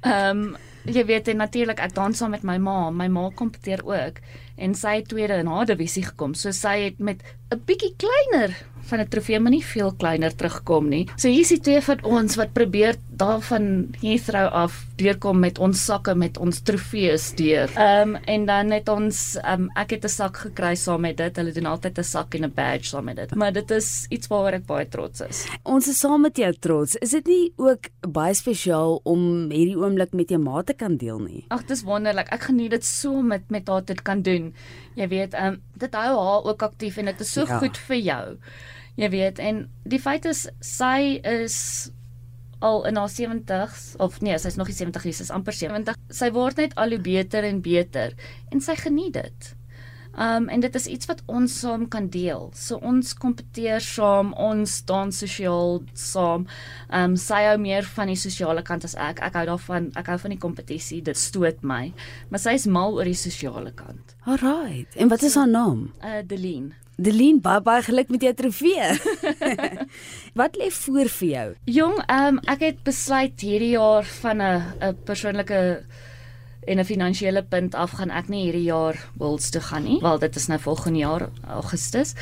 Ehm 0.00 0.30
um, 0.30 0.56
jy 0.86 1.04
weet 1.04 1.28
en 1.28 1.36
natuurlik 1.36 1.80
ek 1.82 1.94
dans 1.94 2.16
saam 2.16 2.30
met 2.30 2.42
my 2.42 2.58
ma. 2.62 2.90
My 2.90 3.08
ma 3.08 3.30
kompeteer 3.34 3.82
ook 3.84 4.20
en 4.56 4.74
sy 4.74 4.96
het 5.00 5.08
tweede 5.08 5.40
in 5.42 5.46
haar 5.46 5.66
divisie 5.66 6.04
gekom. 6.04 6.34
So 6.34 6.50
sy 6.50 6.78
het 6.84 6.98
met 6.98 7.22
'n 7.54 7.62
bietjie 7.66 7.94
kleiner 7.96 8.56
van 8.86 9.00
'n 9.00 9.08
trofee, 9.08 9.40
maar 9.40 9.50
nie 9.50 9.64
veel 9.64 9.92
kleiner 9.92 10.34
terugkom 10.34 10.88
nie. 10.88 11.08
So 11.16 11.28
hier 11.28 11.40
is 11.40 11.48
die 11.48 11.60
twee 11.60 11.80
van 11.80 12.02
ons 12.04 12.36
wat 12.36 12.52
probeer 12.52 12.96
daarvan 13.16 13.94
Heathrow 14.00 14.48
af 14.52 14.84
deurkom 14.96 15.38
met 15.38 15.58
ons 15.58 15.84
sakke 15.84 16.14
met 16.14 16.38
ons 16.38 16.60
trofees 16.60 17.30
deur. 17.38 17.70
Ehm 17.74 18.14
um, 18.14 18.16
en 18.24 18.46
dan 18.46 18.70
het 18.70 18.88
ons 18.88 19.36
ehm 19.42 19.66
um, 19.66 19.70
ek 19.74 19.90
het 19.90 20.04
'n 20.04 20.08
sak 20.08 20.36
gekry 20.36 20.74
saam 20.74 21.00
met 21.00 21.16
dit. 21.16 21.36
Hulle 21.36 21.52
doen 21.52 21.66
altyd 21.66 21.98
'n 21.98 22.04
sak 22.04 22.34
en 22.34 22.44
'n 22.44 22.52
badge 22.54 22.84
saam 22.84 23.04
met 23.04 23.16
dit. 23.16 23.34
Maar 23.34 23.52
dit 23.52 23.70
is 23.70 24.06
iets 24.08 24.26
waaroor 24.26 24.52
ek 24.52 24.66
baie 24.66 24.88
trots 24.88 25.20
is. 25.20 25.46
Ons 25.62 25.88
is 25.88 25.98
saam 25.98 26.20
met 26.20 26.36
jou 26.36 26.52
trots. 26.52 26.96
Is 26.96 27.10
dit 27.10 27.26
nie 27.26 27.52
ook 27.56 27.88
baie 28.12 28.34
spesiaal 28.34 29.00
om 29.04 29.50
hierdie 29.50 29.78
oomblik 29.78 30.12
met 30.12 30.28
jou 30.28 30.40
ma 30.40 30.62
te 30.62 30.74
kan 30.74 30.96
deel 30.96 31.18
nie? 31.18 31.44
Ag, 31.48 31.64
dis 31.64 31.82
wonderlik. 31.82 32.28
Ek 32.32 32.42
geniet 32.42 32.70
dit 32.70 32.84
so 32.84 33.22
met 33.22 33.50
met 33.50 33.68
haar 33.68 33.84
te 33.84 33.94
kan 33.94 34.22
doen. 34.22 34.54
Jy 34.94 35.08
weet, 35.08 35.34
ehm 35.34 35.46
um, 35.46 35.62
dit 35.74 35.94
hou 35.94 36.16
haar 36.16 36.44
ook 36.44 36.62
aktief 36.62 36.96
en 36.96 37.04
dit 37.04 37.20
is 37.20 37.35
so 37.36 37.46
ja. 37.46 37.60
goed 37.62 37.78
vir 37.88 38.00
jou. 38.00 38.24
Jy 38.96 39.12
weet, 39.12 39.40
en 39.44 39.66
die 39.84 40.00
feit 40.00 40.24
is 40.28 40.46
sy 40.64 41.20
is 41.20 41.58
al 42.64 42.86
in 42.88 42.96
haar 42.96 43.12
70s 43.12 43.92
of 44.00 44.20
nee, 44.24 44.38
sy's 44.40 44.56
nog 44.56 44.70
nie 44.70 44.76
70 44.78 45.04
nie, 45.04 45.12
sy's 45.12 45.32
amper 45.34 45.56
70. 45.56 45.98
Sy 46.08 46.30
word 46.32 46.62
net 46.62 46.74
al 46.80 46.96
hoe 46.96 47.02
beter 47.04 47.44
en 47.44 47.60
beter 47.64 48.16
en 48.50 48.64
sy 48.64 48.78
geniet 48.80 49.18
dit. 49.20 49.52
Um 50.16 50.48
en 50.48 50.62
dit 50.64 50.74
is 50.74 50.86
iets 50.88 51.06
wat 51.10 51.20
ons 51.28 51.58
saam 51.60 51.84
kan 51.92 52.08
deel. 52.08 52.48
So 52.56 52.78
ons 52.80 53.12
kompeteer 53.20 53.84
saam, 53.84 54.32
ons 54.40 54.78
dans 54.88 55.12
sosiaal 55.12 55.82
saam. 55.92 56.46
Um 56.88 57.18
sy 57.20 57.42
hou 57.50 57.58
meer 57.60 57.84
van 57.98 58.08
die 58.08 58.16
sosiale 58.16 58.64
kant 58.64 58.88
as 58.88 58.96
ek. 58.96 59.20
Ek 59.26 59.36
hou 59.36 59.44
daarvan, 59.50 59.90
ek 60.00 60.08
hou 60.08 60.16
van 60.24 60.32
die 60.32 60.40
kompetisie. 60.40 61.02
Dit 61.04 61.20
stoot 61.20 61.60
my. 61.60 61.90
Maar 62.32 62.44
sy 62.46 62.56
is 62.56 62.64
mal 62.64 62.96
oor 62.96 63.04
die 63.04 63.18
sosiale 63.18 63.74
kant. 63.76 64.16
Alraight. 64.24 64.96
En 64.96 65.12
wat 65.12 65.26
is 65.26 65.36
haar 65.36 65.52
naam? 65.52 65.90
Uh 66.00 66.24
Deline. 66.24 66.72
Deline, 66.96 67.42
baie 67.44 67.60
baie 67.60 67.82
geluk 67.84 68.08
met 68.08 68.22
jou 68.24 68.32
trofee. 68.32 68.86
wat 70.40 70.54
lê 70.56 70.70
voor 70.72 71.10
vir 71.18 71.28
jou? 71.28 71.48
Jong, 71.68 71.98
um 72.08 72.38
ek 72.48 72.62
het 72.64 72.78
besluit 72.86 73.40
hierdie 73.44 73.74
jaar 73.74 74.04
van 74.22 74.40
'n 74.40 74.62
'n 74.80 74.96
persoonlike 75.04 75.84
en 76.66 76.78
'n 76.80 76.84
finansiële 76.84 77.42
punt 77.42 77.74
af 77.74 77.90
gaan 77.90 78.10
ek 78.10 78.28
nie 78.28 78.44
hierdie 78.44 78.64
jaar 78.72 78.96
Worlds 79.16 79.50
toe 79.50 79.60
gaan 79.60 79.84
nie. 79.84 80.00
Wel, 80.00 80.18
dit 80.18 80.36
is 80.36 80.46
nou 80.46 80.58
volgende 80.60 80.98
jaar 80.98 81.28
Augustus. 81.46 82.14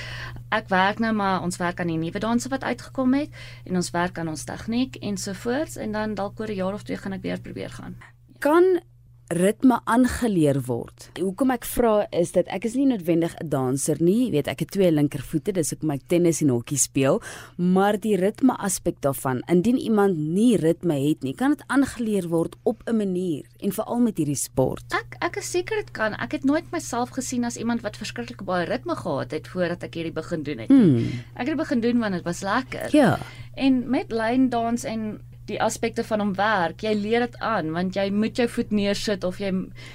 Ek 0.51 0.69
werk 0.69 0.99
nou 0.99 1.13
maar 1.13 1.43
ons 1.43 1.57
werk 1.57 1.81
aan 1.81 1.87
die 1.87 1.97
nuwe 1.97 2.19
danse 2.19 2.49
wat 2.49 2.65
uitgekom 2.65 3.15
het 3.15 3.31
en 3.65 3.77
ons 3.77 3.91
werk 3.91 4.19
aan 4.19 4.29
ons 4.29 4.45
tegniek 4.45 4.97
ensovoorts 4.97 5.77
en 5.77 5.93
dan 5.93 6.15
dalk 6.15 6.41
oor 6.41 6.51
'n 6.51 6.55
jaar 6.55 6.75
of 6.75 6.83
twee 6.83 6.97
gaan 6.97 7.13
ek 7.13 7.23
weer 7.23 7.41
probeer 7.41 7.71
gaan. 7.71 7.97
Kan 8.39 8.81
ritme 9.29 9.81
aangeleer 9.85 10.59
word. 10.67 11.09
Hoekom 11.19 11.51
ek 11.55 11.65
vra 11.65 11.95
is 12.13 12.35
dat 12.37 12.49
ek 12.53 12.67
is 12.69 12.75
nie 12.77 12.87
noodwendig 12.87 13.35
'n 13.41 13.49
danser 13.49 13.97
nie, 14.01 14.27
jy 14.27 14.31
weet 14.31 14.49
ek 14.49 14.61
het 14.61 14.71
twee 14.71 14.91
linkervoete, 14.91 15.53
dis 15.53 15.71
hoekom 15.71 15.91
ek 15.91 16.09
tennis 16.09 16.43
en 16.43 16.49
hokkie 16.49 16.79
speel, 16.79 17.21
maar 17.57 17.99
die 17.99 18.17
ritme 18.17 18.57
aspek 18.59 19.01
daarvan, 19.01 19.43
indien 19.49 19.79
iemand 19.79 20.17
nie 20.19 20.57
ritme 20.57 20.95
het 21.09 21.23
nie, 21.23 21.35
kan 21.35 21.51
dit 21.51 21.65
aangeleer 21.67 22.29
word 22.29 22.57
op 22.65 22.83
'n 22.87 22.97
manier 22.97 23.45
en 23.61 23.73
veral 23.73 24.01
met 24.01 24.19
hierdie 24.19 24.37
sport. 24.37 24.85
Ek 24.93 25.17
ek 25.21 25.37
is 25.37 25.51
seker 25.51 25.77
dit 25.77 25.91
kan. 25.91 26.15
Ek 26.15 26.33
het 26.33 26.45
nooit 26.45 26.71
myself 26.71 27.11
gesien 27.11 27.45
as 27.45 27.57
iemand 27.57 27.83
wat 27.83 27.97
verskriklik 27.97 28.45
baie 28.45 28.67
ritme 28.67 28.95
gehad 28.95 29.31
het 29.31 29.49
voordat 29.49 29.83
ek 29.83 29.95
hierdie 29.95 30.13
begin 30.13 30.43
doen 30.43 30.59
het. 30.59 30.69
Hmm. 30.69 31.07
Ek 31.35 31.47
het 31.47 31.57
dit 31.57 31.57
begin 31.57 31.81
doen 31.81 31.99
want 31.99 32.15
dit 32.15 32.25
was 32.25 32.43
lekker. 32.43 32.89
Ja. 32.93 33.19
En 33.55 33.91
met 33.91 34.13
lyn 34.13 34.49
dans 34.49 34.85
en 34.85 35.21
die 35.47 35.61
aspekte 35.61 36.05
van 36.05 36.21
hom 36.21 36.33
werk. 36.39 36.83
Jy 36.83 36.95
leer 36.99 37.27
dit 37.27 37.37
aan 37.45 37.73
want 37.75 37.97
jy 37.99 38.09
moet 38.15 38.37
jou 38.37 38.49
voet 38.49 38.73
neersit 38.73 39.25
of 39.25 39.41
jy 39.43 39.53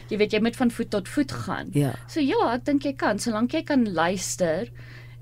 jy 0.09 0.17
weet 0.21 0.33
jy 0.33 0.41
moet 0.45 0.55
van 0.59 0.71
voet 0.71 0.89
tot 0.89 1.09
voet 1.09 1.31
gaan. 1.45 1.73
Ja. 1.73 1.93
So 2.07 2.23
ja, 2.23 2.53
ek 2.53 2.65
dink 2.69 2.85
jy 2.85 2.93
kan 2.99 3.19
solank 3.19 3.53
jy 3.53 3.63
kan 3.63 3.87
luister 3.93 4.69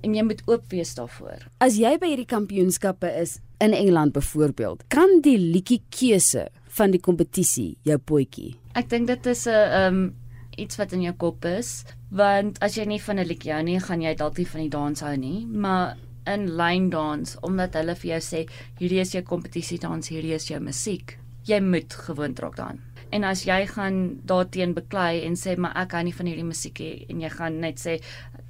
en 0.03 0.13
jy 0.15 0.23
moet 0.23 0.43
oop 0.47 0.69
wees 0.71 0.93
daarvoor. 0.97 1.47
As 1.63 1.79
jy 1.79 1.95
by 1.97 2.11
hierdie 2.13 2.29
kampioenskappe 2.29 3.09
is 3.21 3.39
in 3.63 3.73
Engeland 3.73 4.13
byvoorbeeld, 4.13 4.85
kan 4.93 5.21
die 5.25 5.37
liedjie 5.41 5.81
keuse 5.89 6.47
van 6.77 6.93
die 6.93 7.01
kompetisie 7.01 7.77
jou 7.87 7.97
potjie. 7.97 8.53
Ek 8.77 8.89
dink 8.89 9.07
dit 9.07 9.25
is 9.25 9.47
'n 9.47 9.51
ehm 9.51 9.95
um, 9.95 10.15
iets 10.57 10.77
wat 10.77 10.93
in 10.93 11.01
jou 11.01 11.13
kop 11.13 11.45
is 11.45 11.85
want 12.09 12.57
as 12.63 12.77
jy 12.77 12.85
nie 12.85 13.01
van 13.01 13.19
'n 13.19 13.27
liedjie 13.27 13.53
hou 13.53 13.63
nie, 13.63 13.79
gaan 13.79 14.01
jy 14.01 14.15
dalk 14.15 14.37
nie 14.37 14.45
van 14.45 14.61
die 14.61 14.69
dans 14.69 14.99
hou 14.99 15.15
nie, 15.17 15.45
maar 15.45 15.97
in 16.33 16.49
line 16.59 16.89
dance 16.93 17.37
omdat 17.41 17.77
hulle 17.79 17.95
vir 17.95 18.11
jou 18.15 18.21
sê 18.25 18.43
hierdie 18.79 19.01
is 19.03 19.15
jou 19.15 19.23
kompetisie 19.23 19.79
dans, 19.79 20.09
hierdie 20.09 20.35
is 20.35 20.49
jou 20.49 20.59
musiek. 20.59 21.17
Jy 21.47 21.61
moet 21.63 21.93
gewoond 21.93 22.39
raak 22.39 22.57
daaraan. 22.59 22.83
En 23.15 23.23
as 23.23 23.45
jy 23.47 23.61
gaan 23.71 24.19
daarteen 24.27 24.73
beklei 24.75 25.23
en 25.23 25.37
sê 25.39 25.55
maar 25.55 25.77
ek 25.79 25.95
hou 25.95 26.03
nie 26.03 26.15
van 26.15 26.27
hierdie 26.27 26.47
musiek 26.47 26.79
nie 26.83 27.05
en 27.07 27.21
jy 27.23 27.29
gaan 27.31 27.59
net 27.63 27.79
sê 27.79 27.99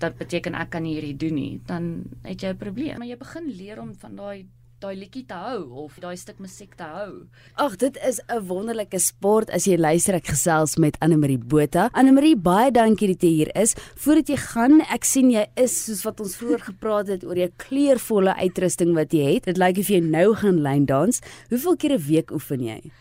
dat 0.01 0.17
beteken 0.17 0.57
ek 0.57 0.71
kan 0.73 0.85
hierdie 0.85 1.15
doen 1.17 1.35
nie, 1.37 1.61
dan 1.65 2.05
het 2.23 2.41
jy 2.41 2.53
'n 2.53 2.57
probleem. 2.57 2.97
Maar 2.97 3.07
jy 3.07 3.17
begin 3.17 3.45
leer 3.57 3.81
om 3.81 3.93
van 3.93 4.15
daai 4.15 4.45
daai 4.83 4.93
liedjie 4.93 5.23
te 5.25 5.37
hou 5.41 5.61
of 5.85 5.95
daai 6.01 6.15
stuk 6.19 6.37
musiek 6.43 6.75
te 6.77 6.85
hou. 6.85 7.25
Ag, 7.57 7.77
dit 7.81 7.97
is 8.05 8.19
'n 8.29 8.45
wonderlike 8.47 8.99
sport 8.99 9.49
as 9.49 9.65
jy 9.65 9.77
luister 9.77 10.13
ek 10.15 10.27
gesels 10.27 10.77
met 10.77 10.97
Anne 11.01 11.17
Marie 11.17 11.37
Botha. 11.37 11.89
Anne 11.93 12.11
Marie, 12.11 12.35
baie 12.35 12.71
dankie 12.71 13.07
dat 13.07 13.21
jy 13.21 13.29
hier 13.29 13.51
is. 13.55 13.73
Voordat 13.95 14.27
jy 14.27 14.37
gaan, 14.37 14.81
ek 14.81 15.03
sien 15.03 15.31
jy 15.31 15.45
is 15.55 15.85
soos 15.85 16.03
wat 16.03 16.19
ons 16.19 16.35
vroeër 16.35 16.61
gepraat 16.61 17.07
het 17.07 17.23
oor 17.23 17.35
jou 17.35 17.49
kleurvolle 17.57 18.35
uitrusting 18.35 18.93
wat 18.93 19.11
jy 19.11 19.33
het. 19.33 19.45
Dit 19.45 19.57
lyk 19.57 19.77
of 19.77 19.87
jy 19.87 19.99
nou 19.99 20.35
gaan 20.35 20.61
lyn 20.61 20.85
dans. 20.85 21.21
Hoeveel 21.49 21.75
keer 21.75 21.93
'n 21.93 22.07
week 22.07 22.31
oefen 22.31 22.61
jy? 22.61 22.91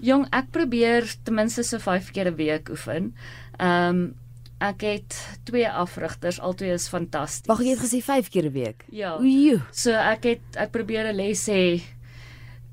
Jong, 0.00 0.26
ek 0.32 0.50
probeer 0.52 1.04
ten 1.24 1.34
minste 1.34 1.62
so 1.62 1.78
5 1.78 2.12
keer 2.12 2.30
'n 2.30 2.36
week 2.36 2.68
oefen. 2.68 3.14
Ehm 3.58 3.88
um, 3.88 4.14
Ek 4.64 4.80
het 4.86 5.16
twee 5.44 5.66
afrigters, 5.68 6.38
albei 6.40 6.70
is 6.72 6.86
fantasties. 6.88 7.48
Wag, 7.50 7.60
jy 7.60 7.74
het 7.74 7.82
gesê 7.82 8.00
5 8.00 8.30
keer 8.32 8.46
'n 8.48 8.52
week. 8.52 8.84
Ja. 8.88 9.18
Oei. 9.20 9.60
So 9.72 9.92
ek 9.92 10.24
het 10.24 10.56
ek 10.56 10.70
probeer 10.70 11.12
'n 11.12 11.16
les 11.16 11.48
hê 11.48 11.82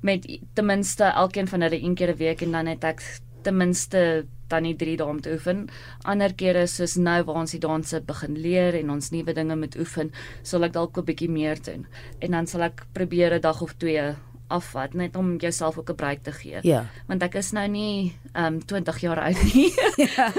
met 0.00 0.26
ten 0.54 0.66
minste 0.66 1.04
elkeen 1.04 1.48
van 1.48 1.60
hulle 1.60 1.82
een 1.82 1.94
keer 1.94 2.12
'n 2.12 2.16
week 2.16 2.42
en 2.42 2.52
dan 2.52 2.66
het 2.66 2.84
ek 2.84 3.02
ten 3.42 3.56
minste 3.56 4.26
dan 4.48 4.62
nie 4.62 4.76
3 4.76 4.96
dae 4.96 5.06
om 5.06 5.20
te 5.20 5.32
oefen. 5.32 5.68
Ander 6.04 6.34
kere 6.34 6.66
soos 6.66 6.96
nou 6.96 7.24
waar 7.24 7.36
ons 7.36 7.50
die 7.50 7.60
danse 7.60 8.00
begin 8.00 8.38
leer 8.38 8.74
en 8.74 8.90
ons 8.90 9.10
nuwe 9.10 9.32
dinge 9.32 9.56
moet 9.56 9.76
oefen, 9.76 10.12
sal 10.42 10.64
ek 10.64 10.72
dalk 10.72 10.98
'n 10.98 11.04
bietjie 11.04 11.30
meer 11.30 11.62
doen. 11.62 11.86
En 12.20 12.30
dan 12.30 12.46
sal 12.46 12.62
ek 12.62 12.86
probeer 12.92 13.34
'n 13.34 13.40
dag 13.40 13.62
of 13.62 13.72
twee 13.72 14.14
afvat 14.48 14.94
net 14.94 15.16
om 15.16 15.36
jouself 15.36 15.78
ook 15.78 15.90
'n 15.90 15.94
breek 15.94 16.22
te 16.22 16.32
gee. 16.32 16.58
Ja. 16.62 16.86
Want 17.06 17.22
ek 17.22 17.34
is 17.34 17.52
nou 17.52 17.68
nie 17.68 18.16
ehm 18.32 18.54
um, 18.54 18.64
20 18.64 18.98
jaar 19.00 19.20
oud 19.20 19.42
nie. 19.54 19.72
ja. 20.16 20.32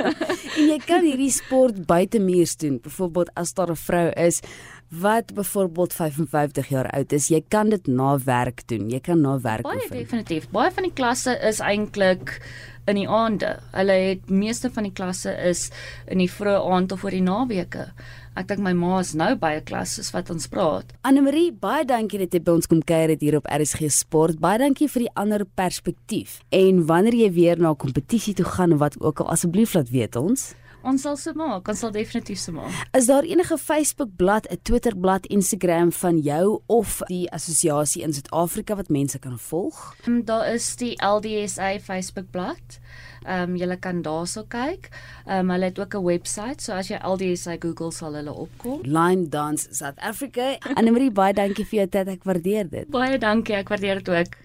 En 0.58 0.68
jy 0.68 0.80
kan 0.86 1.04
hierdie 1.04 1.32
sport 1.32 1.86
buite 1.86 2.20
muurs 2.20 2.56
doen. 2.58 2.80
Byvoorbeeld 2.82 3.30
as 3.34 3.54
daar 3.54 3.72
'n 3.72 3.76
vrou 3.76 4.10
is 4.10 4.42
wat 4.90 5.34
byvoorbeeld 5.34 5.94
55 5.94 6.68
jaar 6.68 6.90
oud 6.90 7.12
is, 7.12 7.28
jy 7.28 7.44
kan 7.48 7.70
dit 7.70 7.88
na 7.88 8.18
werk 8.20 8.68
doen. 8.68 8.90
Jy 8.90 9.00
kan 9.00 9.22
na 9.22 9.40
werk 9.42 9.62
Baie 9.62 9.76
oefen. 9.76 9.98
definitief. 9.98 10.50
Baie 10.50 10.72
van 10.72 10.84
die 10.84 10.94
klasse 10.94 11.40
is 11.42 11.60
eintlik 11.60 12.38
in 12.86 13.00
die 13.00 13.08
aande. 13.08 13.60
Hulle 13.72 13.96
het 14.10 14.30
meeste 14.30 14.72
van 14.74 14.88
die 14.88 14.94
klasse 14.96 15.32
is 15.50 15.70
in 16.12 16.20
die 16.24 16.32
vroeë 16.32 16.62
aand 16.74 16.92
of 16.92 17.04
oor 17.04 17.16
die 17.16 17.24
naweke. 17.24 17.92
Ek 18.34 18.48
dink 18.50 18.64
my 18.66 18.72
ma 18.74 18.98
is 19.00 19.14
nou 19.14 19.36
by 19.38 19.52
'n 19.60 19.64
klas 19.64 19.94
soos 19.94 20.12
wat 20.12 20.30
ons 20.30 20.48
praat. 20.48 20.86
Anne 21.04 21.22
Marie, 21.22 21.52
baie 21.52 21.86
dankie 21.86 22.18
dat 22.18 22.34
jy 22.34 22.40
by 22.42 22.52
ons 22.52 22.68
kom 22.68 22.82
kuier 22.82 23.16
hier 23.20 23.38
op 23.38 23.46
RSG 23.46 23.92
Sport. 23.92 24.40
Baie 24.40 24.58
dankie 24.58 24.88
vir 24.88 25.04
die 25.04 25.14
ander 25.16 25.46
perspektief. 25.46 26.42
En 26.50 26.86
wanneer 26.86 27.14
jy 27.14 27.32
weer 27.32 27.60
na 27.60 27.70
'n 27.70 27.78
kompetisie 27.78 28.34
toe 28.34 28.46
gaan 28.46 28.74
of 28.74 28.80
wat 28.80 29.00
ook 29.00 29.20
al 29.20 29.30
asseblief 29.30 29.74
laat 29.74 29.90
weet 29.90 30.16
ons. 30.16 30.56
Ons 30.84 31.02
sal 31.06 31.16
se 31.16 31.32
maak, 31.40 31.68
ons 31.72 31.80
sal 31.80 31.92
definitief 31.96 32.40
se 32.42 32.52
maak. 32.52 32.72
Is 32.98 33.08
daar 33.08 33.24
enige 33.24 33.58
Facebook 33.58 34.10
bladsy, 34.20 34.52
'n 34.52 34.60
Twitter 34.68 34.96
bladsy, 34.96 35.32
Instagram 35.32 35.92
van 35.92 36.20
jou 36.20 36.62
of 36.68 37.02
die 37.08 37.32
assosiasie 37.32 38.04
in 38.04 38.14
Suid-Afrika 38.14 38.76
wat 38.76 38.90
mense 38.90 39.20
kan 39.20 39.40
volg? 39.40 39.96
Um, 40.08 40.26
daar 40.26 40.54
is 40.54 40.76
die 40.76 40.96
LDSA 41.00 41.80
Facebook 41.80 42.32
bladsy. 42.32 42.80
Ehm 43.24 43.50
um, 43.50 43.56
jy 43.56 43.78
kan 43.80 44.02
daarso 44.02 44.44
kyk. 44.44 44.90
Ehm 45.26 45.40
um, 45.40 45.50
hulle 45.50 45.66
het 45.66 45.80
ook 45.80 45.96
'n 45.96 46.04
webwerf, 46.04 46.60
so 46.60 46.74
as 46.74 46.88
jy 46.88 47.00
LDSA 47.00 47.56
Google 47.60 47.92
sal 47.92 48.14
hulle 48.14 48.34
opkom. 48.34 48.80
Line 48.84 49.30
Dance 49.30 49.68
South 49.72 50.00
Africa. 50.00 50.58
Annelie 50.76 51.12
baie 51.12 51.34
dankie 51.34 51.66
vir 51.66 51.80
jou 51.80 51.88
tyd, 51.88 52.08
ek 52.08 52.24
waardeer 52.24 52.70
dit. 52.70 52.90
Baie 52.90 53.18
dankie, 53.18 53.56
ek 53.56 53.70
waardeer 53.70 54.04
dit 54.04 54.10
ook. 54.10 54.43